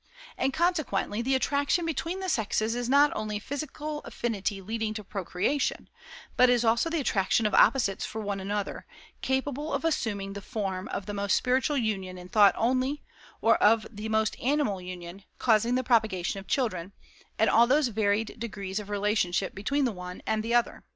And, 0.35 0.51
consequently, 0.51 1.21
the 1.21 1.35
attraction 1.35 1.85
between 1.85 2.21
the 2.21 2.27
sexes 2.27 2.73
is 2.73 2.89
not 2.89 3.11
only 3.15 3.37
physical 3.37 3.99
affinity 4.01 4.59
leading 4.59 4.95
to 4.95 5.03
procreation, 5.03 5.91
but 6.35 6.49
is 6.49 6.65
also 6.65 6.89
the 6.89 6.99
attraction 6.99 7.45
of 7.45 7.53
opposites 7.53 8.03
for 8.03 8.19
one 8.19 8.39
another, 8.39 8.87
capable 9.21 9.71
of 9.71 9.85
assuming 9.85 10.33
the 10.33 10.41
form 10.41 10.87
of 10.87 11.05
the 11.05 11.13
most 11.13 11.37
spiritual 11.37 11.77
union 11.77 12.17
in 12.17 12.29
thought 12.29 12.55
only, 12.57 13.03
or 13.41 13.57
of 13.57 13.85
the 13.91 14.09
most 14.09 14.35
animal 14.39 14.81
union, 14.81 15.23
causing 15.37 15.75
the 15.75 15.83
propagation 15.83 16.39
of 16.39 16.47
children, 16.47 16.93
and 17.37 17.47
all 17.47 17.67
those 17.67 17.89
varied 17.89 18.39
degrees 18.39 18.79
of 18.79 18.89
relationship 18.89 19.53
between 19.53 19.85
the 19.85 19.91
one 19.91 20.23
and 20.25 20.41
the 20.41 20.55
other. 20.55 20.83